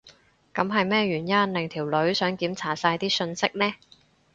[0.51, 3.75] 噉係咩原因令條女想檢查晒啲訊息呢？